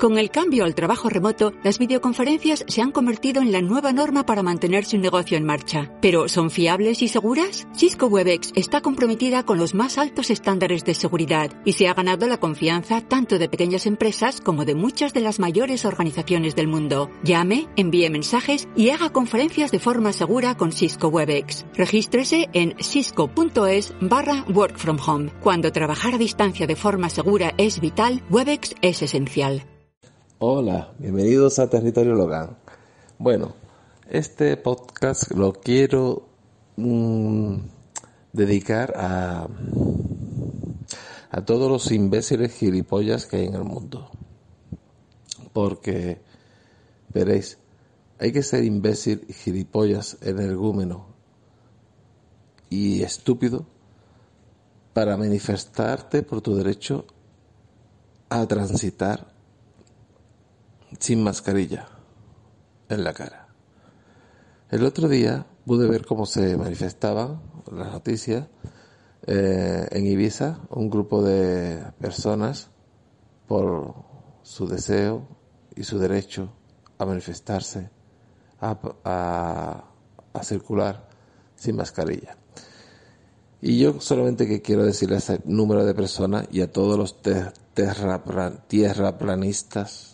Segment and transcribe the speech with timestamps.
[0.00, 4.24] Con el cambio al trabajo remoto, las videoconferencias se han convertido en la nueva norma
[4.24, 5.92] para mantener su negocio en marcha.
[6.00, 7.68] ¿Pero son fiables y seguras?
[7.76, 12.26] Cisco Webex está comprometida con los más altos estándares de seguridad y se ha ganado
[12.26, 17.10] la confianza tanto de pequeñas empresas como de muchas de las mayores organizaciones del mundo.
[17.22, 21.66] Llame, envíe mensajes y haga conferencias de forma segura con Cisco Webex.
[21.74, 25.30] Regístrese en cisco.es barra work from home.
[25.42, 29.69] Cuando trabajar a distancia de forma segura es vital, Webex es esencial.
[30.42, 32.56] Hola, bienvenidos a Territorio Logan.
[33.18, 33.52] Bueno,
[34.08, 36.30] este podcast lo quiero
[36.76, 37.56] mm,
[38.32, 39.46] dedicar a,
[41.30, 44.08] a todos los imbéciles gilipollas que hay en el mundo.
[45.52, 46.22] Porque,
[47.12, 47.58] veréis,
[48.18, 51.04] hay que ser imbécil gilipollas, energúmeno
[52.70, 53.66] y estúpido
[54.94, 57.04] para manifestarte por tu derecho
[58.30, 59.38] a transitar
[60.98, 61.88] sin mascarilla
[62.88, 63.48] en la cara.
[64.70, 68.46] El otro día pude ver cómo se manifestaban las noticias
[69.26, 72.70] eh, en Ibiza un grupo de personas
[73.46, 73.94] por
[74.42, 75.26] su deseo
[75.76, 76.52] y su derecho
[76.98, 77.90] a manifestarse,
[78.60, 79.84] a,
[80.42, 81.08] circular
[81.54, 82.36] sin mascarilla.
[83.60, 87.20] Y yo solamente que quiero decirle a ese número de personas y a todos los
[88.68, 90.09] tierraplanistas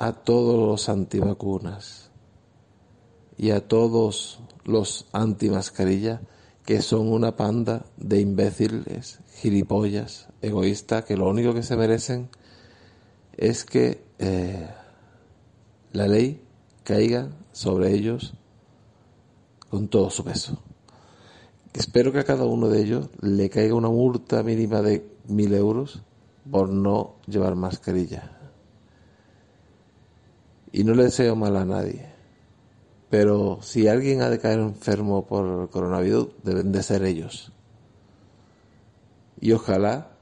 [0.00, 2.10] a todos los antivacunas
[3.36, 6.22] y a todos los antimascarilla
[6.64, 12.30] que son una panda de imbéciles, gilipollas, egoístas, que lo único que se merecen
[13.36, 14.70] es que eh,
[15.92, 16.42] la ley
[16.82, 18.32] caiga sobre ellos
[19.68, 20.62] con todo su peso.
[21.74, 26.00] Espero que a cada uno de ellos le caiga una multa mínima de mil euros
[26.50, 28.39] por no llevar mascarilla
[30.72, 32.06] y no le deseo mal a nadie.
[33.08, 37.52] Pero si alguien ha de caer enfermo por coronavirus, deben de ser ellos.
[39.40, 40.12] Y ojalá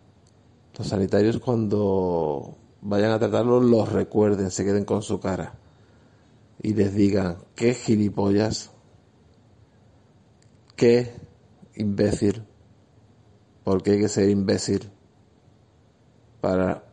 [0.77, 5.55] los sanitarios cuando vayan a tratarlo los recuerden, se queden con su cara
[6.63, 8.71] y les digan, qué gilipollas,
[10.77, 11.13] qué
[11.75, 12.45] imbécil,
[13.65, 14.91] porque hay que ser imbécil
[16.41, 16.85] para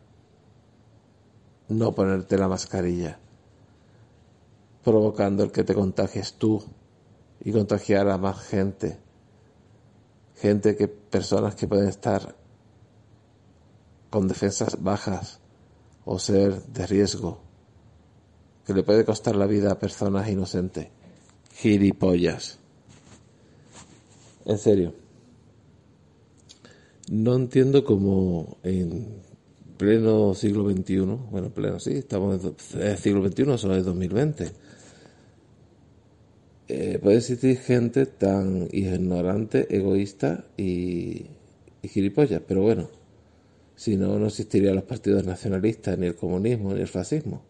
[1.68, 3.18] no ponerte la mascarilla
[4.86, 6.62] provocando el que te contagies tú
[7.42, 8.96] y contagiar a más gente.
[10.36, 12.36] Gente que, personas que pueden estar
[14.10, 15.40] con defensas bajas
[16.04, 17.40] o ser de riesgo,
[18.64, 20.86] que le puede costar la vida a personas inocentes.
[21.52, 22.60] Giripollas.
[24.44, 24.94] En serio.
[27.10, 29.20] No entiendo cómo en
[29.78, 34.65] pleno siglo XXI, bueno, pleno sí, estamos en el siglo XXI, eso es 2020
[36.68, 41.26] eh, puede existir gente tan ignorante, egoísta y,
[41.82, 42.88] gilipollas, pero bueno,
[43.76, 47.42] si no, no existirían los partidos nacionalistas, ni el comunismo, ni el fascismo.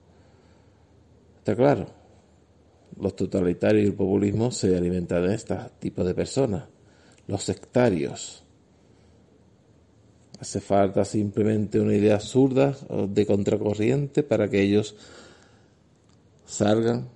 [1.39, 1.87] Está claro.
[3.01, 6.65] Los totalitarios y el populismo se alimentan de este tipo de personas,
[7.27, 8.45] los sectarios.
[10.39, 12.77] Hace falta simplemente una idea absurda
[13.09, 14.95] de contracorriente para que ellos
[16.45, 17.16] salgan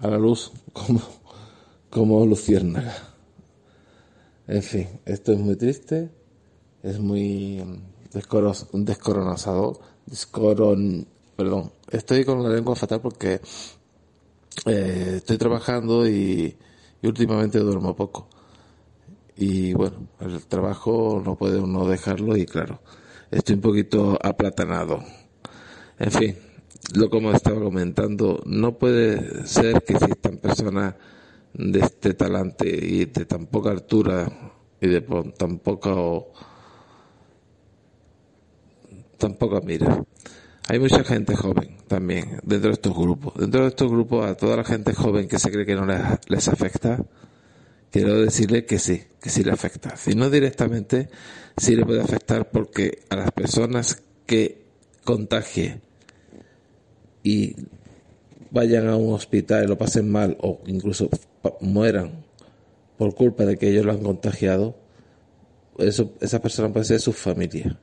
[0.00, 1.00] a la luz como,
[1.90, 2.94] como luciérnaga.
[4.46, 6.10] En fin, esto es muy triste,
[6.82, 13.40] es muy mm, descoronazador, descoron, perdón, estoy con la lengua fatal porque
[14.66, 16.56] eh, estoy trabajando y,
[17.02, 18.28] últimamente duermo poco.
[19.36, 22.80] Y bueno, el trabajo no puede uno dejarlo y claro,
[23.30, 25.02] estoy un poquito aplatanado.
[25.98, 26.36] En fin,
[26.94, 30.94] lo como estaba comentando, no puede ser que existan personas
[31.54, 34.30] de este talante y de tan poca altura
[34.80, 35.00] y de
[35.36, 35.94] tan poca
[39.18, 40.04] tan poca mira.
[40.68, 43.34] Hay mucha gente joven también dentro de estos grupos.
[43.36, 46.00] Dentro de estos grupos, a toda la gente joven que se cree que no les,
[46.28, 47.04] les afecta,
[47.90, 49.96] quiero decirle que sí, que sí le afecta.
[49.96, 51.08] Si no directamente,
[51.56, 54.62] sí le puede afectar porque a las personas que
[55.04, 55.80] contagie
[57.22, 57.56] y
[58.50, 61.08] vayan a un hospital y lo pasen mal o incluso
[61.60, 62.24] mueran
[62.96, 64.76] por culpa de que ellos lo han contagiado,
[65.78, 67.78] eso, esa persona ser su familia.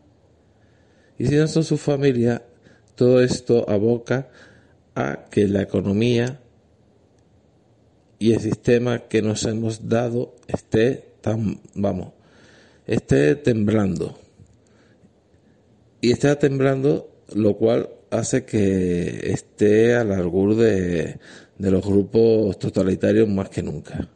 [1.18, 2.44] Y si no son su familia,
[2.96, 4.30] todo esto aboca
[4.94, 6.40] a que la economía
[8.20, 12.14] y el sistema que nos hemos dado esté tan, vamos,
[12.86, 14.20] esté temblando.
[16.02, 21.20] Y está temblando, lo cual hace que esté al albur de,
[21.58, 24.10] de los grupos totalitarios más que nunca.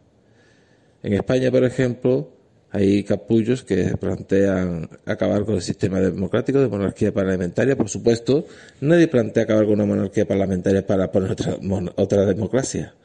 [1.04, 2.32] En España, por ejemplo,
[2.70, 7.76] hay capullos que plantean acabar con el sistema democrático de monarquía parlamentaria.
[7.76, 8.46] Por supuesto,
[8.80, 11.58] nadie plantea acabar con una monarquía parlamentaria para poner otra,
[11.96, 12.96] otra democracia.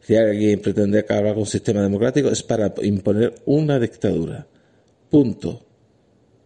[0.00, 4.46] Si alguien pretende acabar con un sistema democrático es para imponer una dictadura.
[5.10, 5.50] Punto.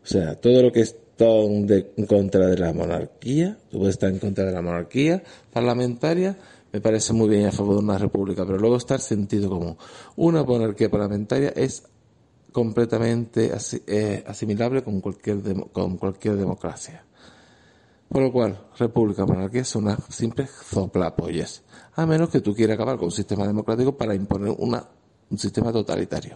[0.03, 0.85] O sea, todo lo que
[1.17, 5.23] está en contra de la monarquía, tú puedes estar en contra de la monarquía
[5.53, 6.37] parlamentaria,
[6.73, 9.77] me parece muy bien a favor de una república, pero luego está el sentido común.
[10.17, 11.85] Una monarquía parlamentaria es
[12.51, 13.53] completamente
[13.87, 15.41] eh, asimilable con cualquier,
[15.73, 17.05] con cualquier democracia.
[18.09, 21.63] Por lo cual, república, monarquía es una simple zoplapolles,
[21.95, 24.85] a menos que tú quieras acabar con un sistema democrático para imponer una,
[25.31, 26.35] un sistema totalitario.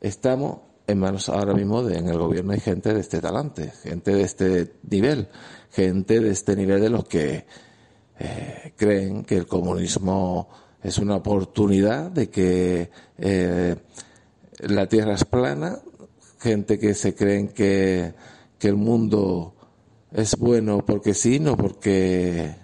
[0.00, 4.22] Estamos en manos ahora mismo en el gobierno hay gente de este talante, gente de
[4.22, 5.28] este nivel,
[5.70, 7.46] gente de este nivel de los que
[8.18, 10.48] eh, creen que el comunismo
[10.82, 13.76] es una oportunidad de que eh,
[14.60, 15.78] la tierra es plana,
[16.38, 18.14] gente que se creen que,
[18.58, 19.54] que el mundo
[20.12, 22.56] es bueno porque sí, no porque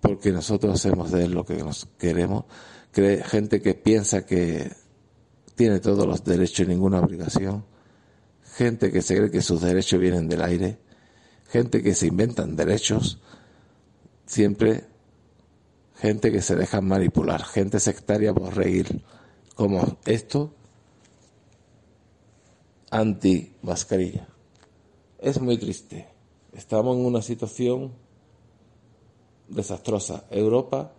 [0.00, 2.46] porque nosotros hacemos de él lo que nos queremos,
[2.92, 4.79] gente que piensa que
[5.60, 7.66] tiene todos los derechos y ninguna obligación,
[8.56, 10.78] gente que se cree que sus derechos vienen del aire,
[11.50, 13.20] gente que se inventan derechos,
[14.24, 14.84] siempre
[15.96, 19.04] gente que se deja manipular, gente sectaria por reír,
[19.54, 20.54] como esto
[22.90, 24.28] anti mascarilla.
[25.18, 26.08] Es muy triste.
[26.54, 27.92] Estamos en una situación
[29.46, 30.24] desastrosa.
[30.30, 30.94] Europa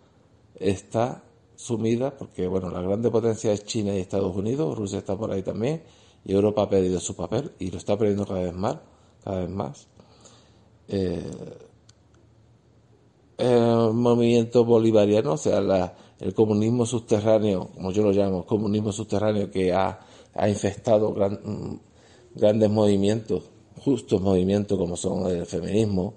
[0.54, 1.24] está
[1.62, 5.42] sumida, porque bueno, la grande potencia es China y Estados Unidos, Rusia está por ahí
[5.42, 5.82] también,
[6.24, 8.78] y Europa ha perdido su papel y lo está perdiendo cada vez más,
[9.24, 9.86] cada vez más.
[10.88, 11.22] Eh,
[13.38, 19.72] el movimiento bolivariano, o sea, el comunismo subterráneo, como yo lo llamo, comunismo subterráneo que
[19.72, 20.00] ha,
[20.48, 21.14] infectado
[22.34, 23.44] grandes movimientos,
[23.78, 26.14] justos movimientos como son el feminismo,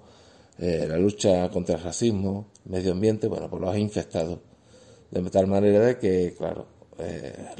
[0.58, 4.40] eh, la lucha contra el racismo, medio ambiente, bueno, pues lo ha infectado
[5.10, 6.66] de tal manera de que, claro,
[6.98, 7.54] eh,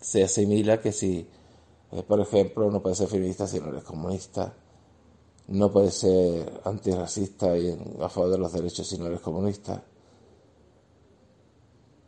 [0.00, 1.26] se asimila que si,
[1.92, 4.54] eh, por ejemplo, no puedes ser feminista si no eres comunista,
[5.48, 7.70] no puedes ser antirracista y
[8.00, 9.82] a favor de los derechos si no eres comunista,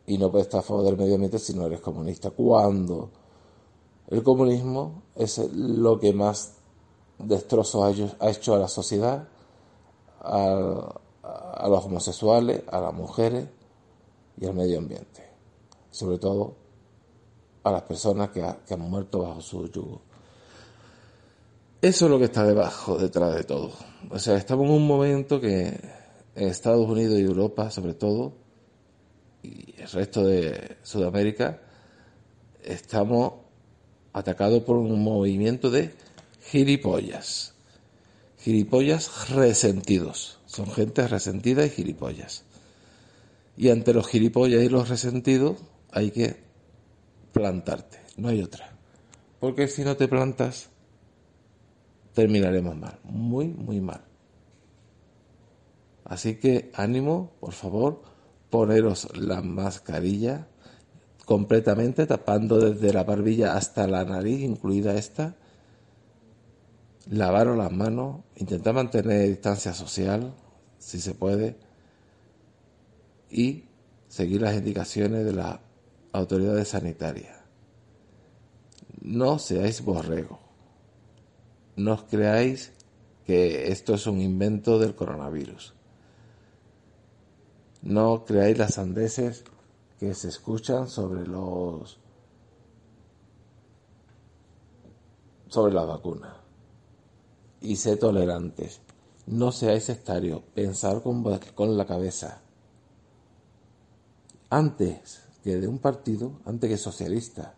[0.07, 2.31] y no puedes estar a favor del medio ambiente si no eres comunista.
[2.31, 3.09] Cuando
[4.07, 6.53] el comunismo es lo que más
[7.19, 9.27] destrozos ha hecho a la sociedad,
[10.21, 13.47] a los homosexuales, a las mujeres,
[14.39, 15.23] y al medio ambiente,
[15.91, 16.55] sobre todo
[17.63, 20.01] a las personas que, han muerto bajo su yugo.
[21.81, 23.71] Eso es lo que está debajo, detrás de todo.
[24.09, 25.79] O sea, estamos en un momento que
[26.35, 28.33] en Estados Unidos y Europa, sobre todo,
[29.43, 31.61] y el resto de Sudamérica,
[32.63, 33.33] estamos
[34.13, 35.93] atacados por un movimiento de
[36.41, 37.53] gilipollas.
[38.39, 40.39] Gilipollas resentidos.
[40.45, 42.43] Son gente resentida y gilipollas.
[43.57, 45.57] Y ante los gilipollas y los resentidos
[45.91, 46.43] hay que
[47.33, 48.77] plantarte, no hay otra.
[49.39, 50.69] Porque si no te plantas,
[52.13, 54.01] terminaremos mal, muy, muy mal.
[56.05, 58.01] Así que ánimo, por favor,
[58.49, 60.47] poneros la mascarilla
[61.25, 65.35] completamente, tapando desde la barbilla hasta la nariz, incluida esta.
[67.09, 70.33] Lavaros las manos, intentar mantener distancia social,
[70.79, 71.57] si se puede
[73.29, 73.65] y
[74.07, 75.59] seguir las indicaciones de las
[76.11, 77.37] autoridades sanitarias.
[79.01, 80.39] No seáis borrego.
[81.75, 82.73] No os creáis
[83.25, 85.73] que esto es un invento del coronavirus.
[87.83, 89.43] No creáis las sandeces
[89.99, 91.99] que se escuchan sobre los
[95.49, 96.41] sobre la vacuna.
[97.61, 98.81] Y sé tolerantes.
[99.25, 100.41] No seáis sectarios.
[100.53, 101.23] Pensar con,
[101.55, 102.41] con la cabeza
[104.49, 107.53] antes que de un partido, antes que socialista,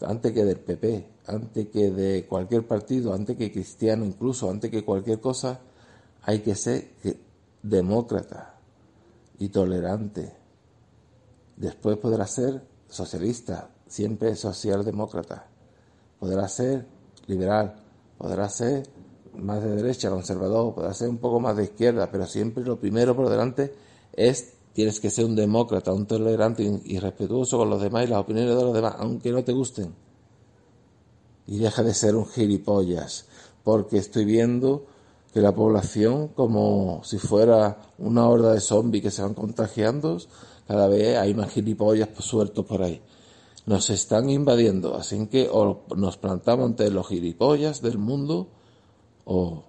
[0.00, 4.84] antes que del PP, antes que de cualquier partido, antes que cristiano incluso, antes que
[4.84, 5.60] cualquier cosa,
[6.22, 6.92] hay que ser
[7.62, 8.54] demócrata
[9.38, 10.32] y tolerante.
[11.56, 15.46] Después podrá ser socialista, siempre socialdemócrata.
[16.18, 16.86] Podrá ser
[17.26, 17.76] liberal,
[18.16, 18.84] podrá ser
[19.34, 23.14] más de derecha, conservador, podrá ser un poco más de izquierda, pero siempre lo primero
[23.14, 23.72] por delante
[24.12, 28.20] es tienes que ser un demócrata, un tolerante y respetuoso con los demás y las
[28.20, 29.94] opiniones de los demás, aunque no te gusten.
[31.46, 33.26] Y deja de ser un gilipollas,
[33.64, 34.86] porque estoy viendo
[35.32, 40.18] que la población, como si fuera una horda de zombies que se van contagiando,
[40.66, 43.00] cada vez hay más gilipollas sueltos por ahí.
[43.66, 48.48] Nos están invadiendo, así que o nos plantamos ante los gilipollas del mundo
[49.24, 49.64] o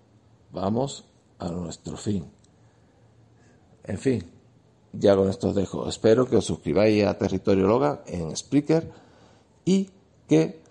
[0.51, 1.05] vamos
[1.37, 2.25] a nuestro fin.
[3.83, 4.23] En fin,
[4.93, 5.87] ya con esto os dejo.
[5.87, 8.91] Espero que os suscribáis a Territorio Loga en Spreaker
[9.65, 9.89] y
[10.27, 10.61] que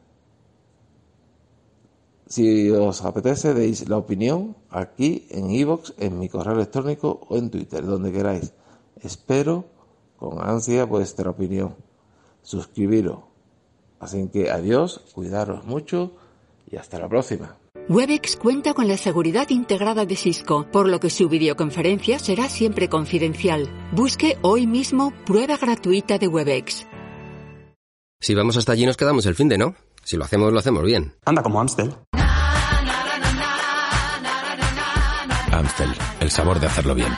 [2.28, 7.50] si os apetece deis la opinión aquí en iVoox, en mi correo electrónico o en
[7.50, 8.52] Twitter, donde queráis.
[9.00, 9.64] Espero
[10.18, 11.74] con ansia vuestra opinión.
[12.42, 13.20] Suscribiros.
[13.98, 16.12] Así que adiós, cuidaros mucho
[16.70, 17.56] y hasta la próxima.
[17.90, 22.90] Webex cuenta con la seguridad integrada de Cisco, por lo que su videoconferencia será siempre
[22.90, 23.66] confidencial.
[23.92, 26.86] Busque hoy mismo prueba gratuita de Webex.
[28.20, 29.74] Si vamos hasta allí nos quedamos el fin de, ¿no?
[30.04, 31.14] Si lo hacemos, lo hacemos bien.
[31.24, 31.94] Anda como Amstel.
[35.50, 35.90] Amstel,
[36.20, 37.16] el sabor de hacerlo bien.